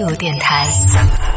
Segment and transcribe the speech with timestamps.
[0.00, 0.66] 度电台，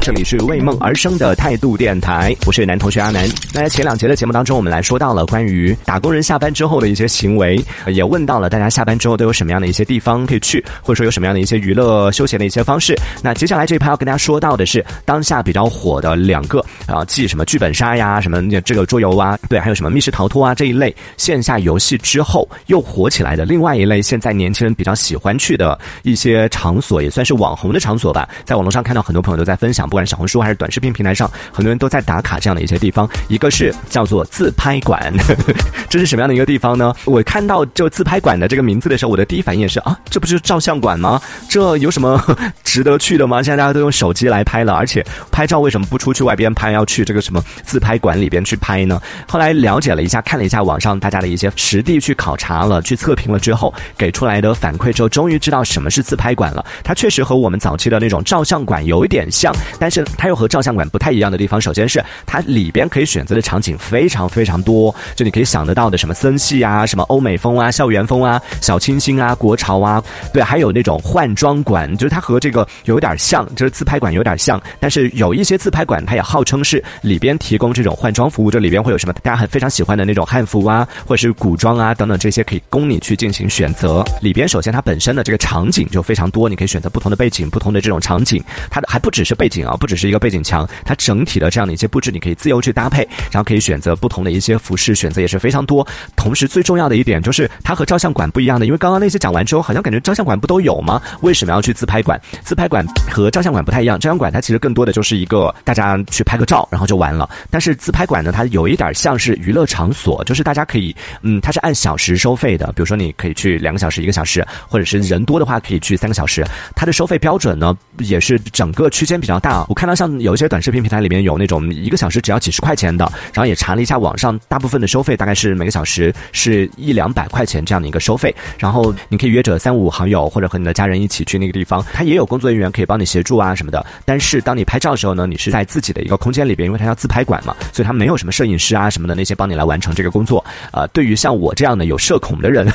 [0.00, 3.28] 这里是为梦而生的态度电台，我是男同学阿南。
[3.52, 12.94] 那前两节的节目当中，我们来说到了关于打工人下班之后的一些行为，也问到了大家下班之后都有什么样的一些地方可以去，或者说有什么样的一些娱乐休闲的一些方式。
[13.22, 28.28] 那接下来这一趴要跟大家说到的是当下比较火的两个啊，继什么剧本杀呀、什么这个桌游啊，对，还有什么密室逃脱啊这一类线下游戏之后又火起来的另外一类，现在年轻人比较喜欢去的一些场所，也算是网红的场所吧。
[28.52, 33.08] 在网络上看到很多朋友都在分享，不管是小红书还是短视频平台上，很多人都在打卡这样的一些地方。
[33.28, 35.10] 一个是叫做自拍馆，
[35.88, 36.94] 这是什么样的一个地方呢？
[37.06, 41.18] 我看到就自拍馆的这个名字的时候，我的第一反应是啊，这不就是照相馆吗？
[41.48, 42.22] 这有什么
[42.62, 43.42] 值得去的吗？
[43.42, 49.00] 现在大家都用手机来拍了，而且拍照为什么不出去外边拍，要去这个什么自拍馆里边去拍呢？
[49.26, 56.62] 后来了解了一下，看了一下网上大家的一些实地去考察了、去测评了之后，给出来的反馈之后，终于知道什么是自拍馆了。
[56.84, 84.04] 它确实和我们早期的那种照照相馆有一点像，但是它又和照相馆不太一样的地方，首先是它里边可以选择的场景非常非常多，就你可以想得到的什么森系啊、什么欧美风啊、校园风啊、小清新啊、国潮啊，对，还有那种换装馆，就是它和这个有点像，就是自拍馆有点像，但是有一些自拍馆它也号称是里边提供这种换装服务，这里边会有什么大家很非常喜欢的那种汉服啊，或者是古装啊等等这些可以供你去进行选择。
[84.20, 95.86] 里边首先它本身的这个场景就非常多，你可以选择不同的背景、不同的这种场景，它的还不只是背景啊，不只是一个背景墙，它整体的这样的一些布置你可以自由去搭配，然后可以选择不同的一些服饰，选择也是非常多。
[96.16, 101.00] 同时最重要的一点就是它和照相馆不一样的，因为刚刚那些讲完之后，好像感觉照相馆不都有吗？
[101.22, 102.20] 为什么要去自拍馆？
[102.42, 107.28] 自拍馆和照相馆不太一样，照相馆它其实更多的就是一个大家去拍个照，然后就完了。
[107.50, 116.44] 但是自拍馆呢，它有一点像是娱乐场所，就是大家可以，嗯，它是按小时收费的，比如说你可以去两个小时、一个小时，或者是人多的话可以去三个小时。
[116.74, 117.76] 它的收费标准呢，
[118.12, 119.64] 也是整个区间比较大。
[119.68, 128.34] 我看到像有一些短视频平台里面有那种一个小时只要几十块钱的，然后也查了一下网上大部分的收费大概是每个小时是一两百块钱这样的一个收费。
[128.58, 133.84] 然后你可以约着三五好友或者和你的家人一起去那个地方，他也有工作人员可以帮你协助啊什么的。
[134.04, 140.44] 但是当你拍照的时候呢，你是在自己的一个空间里边，因为它叫自拍馆嘛，所以它没有什么摄影师啊什么的那些帮你来完成这个工作。
[140.72, 142.70] 呃，对于像我这样的有社恐的人，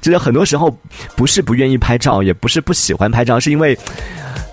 [0.00, 0.74] 其 实很多时候
[1.14, 3.76] 不是不愿意拍照，也不是不喜欢拍照，是因为。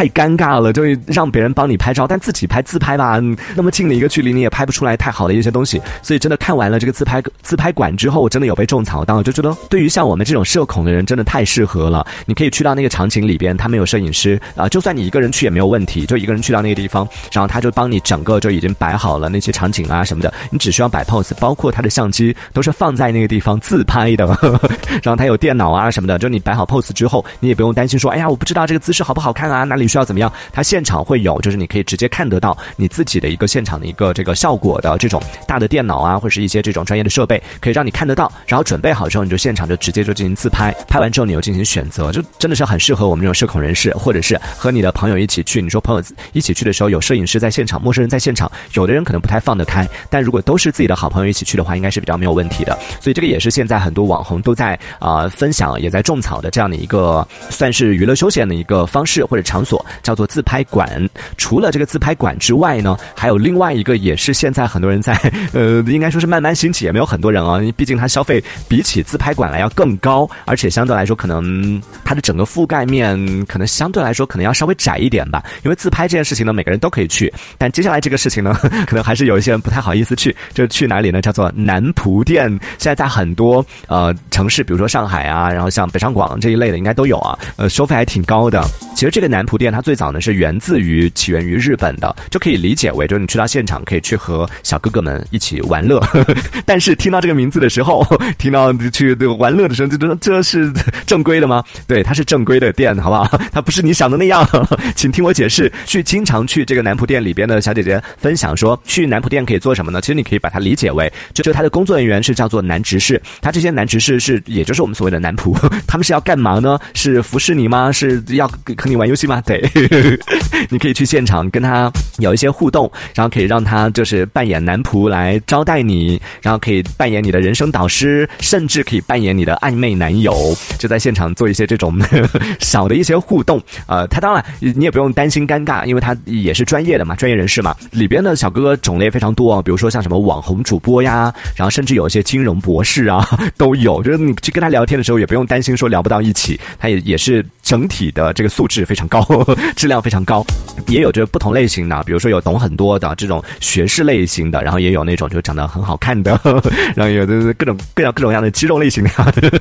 [0.00, 3.20] 太尴尬了，就让别人帮你拍照，但自己拍自拍吧，
[3.54, 5.78] 那么近的一个距离你也拍不出来太好的一些东西。
[6.00, 12.06] 所以真的看完了这个自拍自拍馆之后，我真的有被种草到，就觉得对于像我们这种社恐的人，真的太适合了。
[12.24, 24.24] 你可以去到那个场景里边，他没有摄影师啊，就算你一个人去也没有问题，就一个人去到那个地方，然后他就帮你整个就已经摆好了那些场景啊什么的，你只需要摆 pose，包括他的相机都是放在那个地方自拍的，
[25.04, 45.60] 然后他有电脑啊什么的，就你摆好 pose 之后，你也不用担心说，哎呀，我不知道这个姿势好不好看啊，哪里需要怎么样，它现场会有，就是你可以直接看得到你自己的一个现场的一个这个效果的这种大的电脑啊，或者是一些这种专业的设备，可以让你看得到，然后准备好之后，你就现场就直接就进行自拍，拍完之后你又进行选择，就真的是很适合我们这种社恐人士，或者是和你的朋友一起去。
[45.60, 46.02] 你说朋友
[46.32, 52.78] 一起去的时候，有摄影师在现场，陌生人在现场，有的人可能不太放得开，但如果都是自己的好朋友一起去的话，应该是比较没有问题的。
[53.00, 61.08] 所以这个也是现在很多网红都在啊、分享，也在种草的这样的一个算是娱乐休闲的一个方式或者场所，叫做自拍馆。
[61.36, 65.12] 除了这个自拍馆之外呢，还有另外一个也是现在很多人在
[65.52, 75.42] 呃，应该说是慢慢兴起，也没有很多人啊，因为毕竟它消费比起自拍馆来要更高，而且相对来说可能它的整个覆盖面可能相对来说可能要稍微窄一点吧。
[75.64, 78.54] 因为自拍这件事情呢，每个人都可以去，但接下来这个事情呢，
[78.86, 81.20] 可能还是有一些人不太好意思去，就去哪里呢？
[81.20, 82.48] 叫做男仆店。
[82.78, 88.62] 现在在很多呃城市，比如说上海啊，然后像北上广这一类的，应该都有啊，呃，收费还挺高的。
[88.94, 96.02] 其实这个男仆店它最早呢是源自于起源于日本的，就可以理解为就是你去到现场可以去和小哥哥们一起玩乐。
[96.66, 98.04] 但是听到这个名字的时候，
[98.38, 100.72] 听到去玩乐的时候，就觉得这是
[101.06, 101.62] 正规的吗？
[101.86, 103.38] 对，它是正规的店，好不好？
[103.52, 104.48] 它不是你想的那样。
[104.96, 105.70] 请听我解释。
[105.86, 110.00] 去经常去这个男仆店里边的小姐姐分享说，去男仆店可以做什么呢？
[110.00, 115.52] 其实你可以把它理解为，就就他的工作人员是叫做男执事，他这些男执事是也就是我们所谓的男仆，
[115.86, 116.78] 他们是要干嘛呢？
[116.94, 117.90] 是服侍你吗？
[117.92, 119.42] 是要和你玩游戏吗？
[119.50, 120.18] 对，
[120.70, 130.32] 你可以去现场跟他有一些互动，然后可以让他就是扮演男仆来招待你，然后可以扮演你的人生导师，甚至可以扮演你的暧昧男友，
[130.78, 131.98] 就在现场做一些这种
[132.60, 133.60] 小的一些互动。
[133.88, 137.74] 呃，他当然你也不用担心尴尬，因为他也是专业的嘛，专业人士嘛。
[137.90, 143.26] 里边的小哥哥种类非常多啊，比如说像什么网红主播呀，然后甚至有一些金融博士啊
[143.56, 144.00] 都有。
[144.00, 147.44] 就是你去跟他聊天的时候，也不用担心说聊不到一起，他也也是。
[147.70, 149.24] 整体的这个素质非常高，
[149.76, 150.44] 质量非常高。
[150.88, 156.32] 也有着不同类型的，比如说有懂很多的这种学士类型的，然后也有那种就长得很好看的，
[156.96, 159.10] 然后有的各种各样各种各样的肌肉类型的，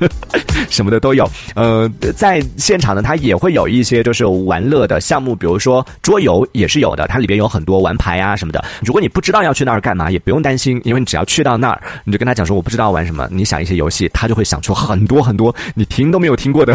[0.71, 1.29] 什么的都有。
[1.53, 8.65] 呃，在现场呢，它也会有一些就是玩乐的项目，比如说桌游也是有的，它里边有很多玩牌啊什么的。
[8.81, 16.73] 如果你不知道要去那儿干嘛，也不用担心，因为你只要去到那儿，你就跟他讲说我不知道玩什么，你想一些游戏，他就会想出很多很多你听都没有听过的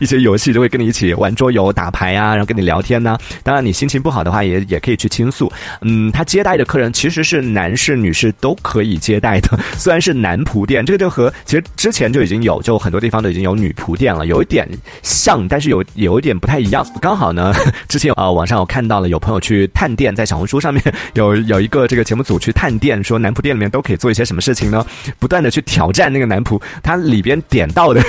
[0.00, 3.16] 一些游戏，就会跟你一起玩桌游、打牌呀，然后跟你聊天呢。
[3.44, 5.52] 当然，你心情不好的话，也也可以去倾诉。
[5.82, 14.68] 嗯，他接待的客人其实是男士、女士都可以接待的， 虽然是男仆店，这个就和其实之前就已经有，就很多地方都已经有女仆店了，有一点
[15.04, 16.84] 像，但是有有一点不太一样。
[17.00, 17.54] 刚好呢，
[17.86, 20.82] 之前啊网上我看到了有朋友去探店，在小红书上面
[21.14, 24.84] 有有一个这个节目组去探店，说男仆店里面都可以做一些什么事情呢？
[25.20, 28.02] 不断的去挑战那个男仆，他里边点到的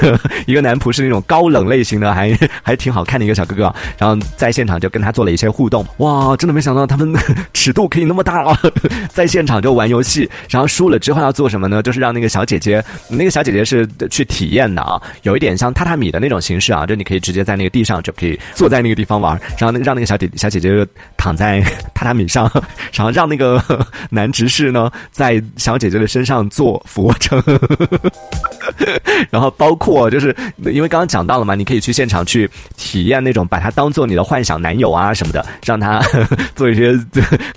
[0.47, 5.85] 一个男仆是那种高冷类型的，还还挺好看的一个小哥哥，然后在现场就跟他做了一些互动。
[5.97, 7.13] 哇，真的没想到他们
[7.53, 8.59] 尺度可以那么大啊！
[9.09, 11.81] 在现场就玩游戏，然后输了之后要做什么呢？
[11.81, 20.85] 就是让那个小姐姐，那个小姐姐是去体验的啊，有一点像榻榻米的那种形式啊，就你可以直接在那个地上就可以坐在那个地方玩，然后让那个小姐小姐姐
[21.25, 21.59] 躺在
[21.95, 22.47] 榻榻米上，
[22.93, 23.59] 然后让那个
[24.11, 27.41] 男执事呢在小姐姐的身上做俯卧撑，
[29.31, 30.35] 然后包括就是
[30.71, 35.99] 因为刚刚讲到了嘛，你可以去现场去体验那种把他当做你的幻想男友啊什么的，让他
[36.55, 36.93] 做一些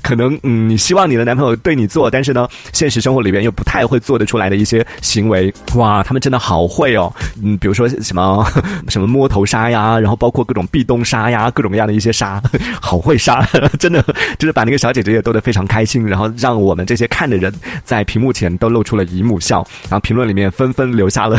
[0.01, 5.53] 可能嗯你希望你的男朋友对你做，但是呢现实生活里边又不太会做得出来的一些行为。
[5.75, 7.13] 哇，他们真的好会哦，
[7.45, 8.47] 嗯，比如说什么
[8.89, 12.43] 什么摸头杀呀，然后包括各种壁咚杀呀，各种各样的一些杀，
[12.81, 13.47] 好会杀，
[13.79, 14.03] 真的
[14.39, 17.53] 就是把那个小姐姐也逗得非常开心，然后让我们这些看的人
[17.85, 21.39] 在屏幕前都露出了姨母笑，然后评论里面纷纷留下了。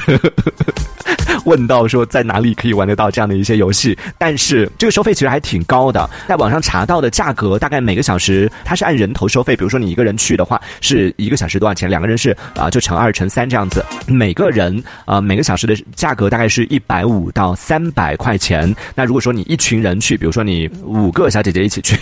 [1.45, 18.73] 问到说在哪里可以玩得到这样的一些游戏，但是这个收费其实还挺高的，在网上查到的价格大概每个小时它是按人头收费，比如说你一个人去的话是一个小时多少钱，两个人是啊就乘二乘三这样子，每个人啊每个小时的价格大概是一百五到三百块钱。
[18.95, 21.97] 那如果说你一群人去，比如说你五个小姐姐一起去，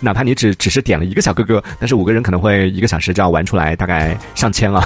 [0.00, 4.80] 哪怕你只只是点了一个小哥哥，但是五个人可能会一个小时就要玩出来大概上千了，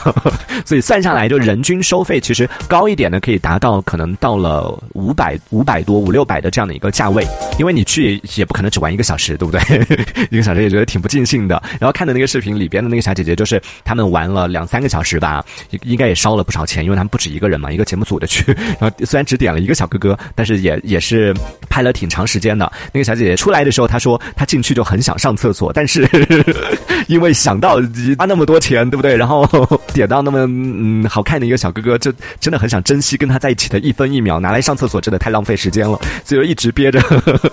[0.65, 3.83] 所以算下来就人均收费其实高一点的可以达到。
[3.93, 7.23] 可能到了五百五百多五六百的这样的一个价位，
[7.59, 9.61] 因为你去也不可能只玩一个小时，对不对？
[10.33, 11.63] 一个小时也觉得挺不尽兴的。
[11.79, 15.45] 然后看的那个视频里边的那个小姐姐，就是他们玩了两三个小时吧，
[15.83, 18.51] 应该也烧了不少钱，因为他们不止一个人嘛，一个节目组的去。
[18.81, 21.35] 然后虽然只点了一个小哥哥，但是也也是
[21.69, 22.73] 拍了挺长时间的。
[22.95, 26.09] 那个小姐姐出来的时候，她说她进去就很想上厕所，但是
[27.09, 27.79] 因为想到
[28.17, 29.15] 花那么多钱，对不对？
[29.15, 29.47] 然后
[29.93, 32.11] 点到那么嗯好看的一个小哥哥，就
[32.41, 33.82] 真的很想珍惜跟他在一起的。
[33.83, 37.01] 一分一秒拿来上厕所，真的太浪费时间了，所以就一直憋着。
[37.01, 37.53] 呵 呵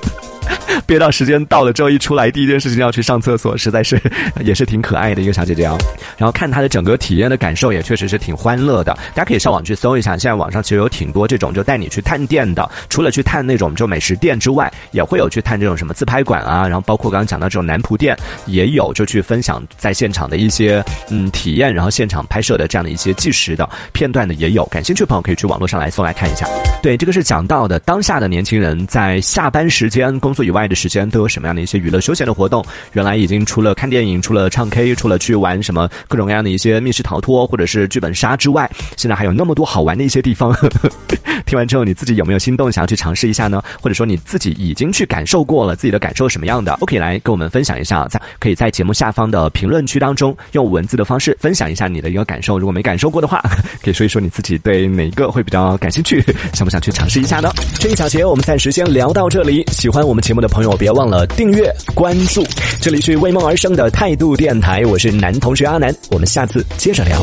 [0.86, 4.02] 憋到时间到了之后一出来，第一件事情要去上厕所，实在是
[4.44, 5.78] 也是挺可爱的一个小姐姐啊。
[6.18, 8.92] 然后看她的整个体验的感受也确实是挺欢乐的。
[9.14, 16.68] 大家可以上网去搜一下，现在网上其实有挺多这种就带你去探店的，除了去探那种就美食店之外，也会有去探这种什么自拍馆啊。
[16.68, 18.18] 然后包括刚刚讲到这种男仆店，
[18.48, 24.66] 也有就去分享在现场的一些嗯体验，然后现场拍摄的这样的一些纪实的片段的也有。
[24.68, 26.46] 感兴趣的朋友可以去网络上来搜来看一下。
[26.82, 32.66] 对，这个是讲到的当下的年轻人在下班时间工作以外的时间都有什么样的一些娱乐休闲的活动？
[32.92, 40.54] 原来已经除了看电影、除了唱 K、除了去玩什么各种各样的一些密室逃脱或者是剧本杀之外，现在还有那么多好玩的一些地方。
[41.46, 43.62] 听完之后，你自己有没有心动想要去尝试一下呢？
[43.82, 46.76] 或者说你自己已经去感受过了，自己的感受什么样的？
[46.80, 52.58] 都可以来跟我们分享一下，在可以在节目下方的评论区当中用文字的方式分享一下你的一个感受。
[52.58, 53.42] 如果没感受过的话，
[53.84, 57.52] 可以说一说你自己对哪一个会比较感兴趣，去想不想去尝试一下呢？
[57.80, 59.64] 这一小节我们暂时先聊到这里。
[59.72, 62.44] 喜欢我们节目的朋友，别忘了订阅关注。
[62.82, 67.22] 这里是为梦而生的态度电台，我是男同学阿南，我们下次接着聊。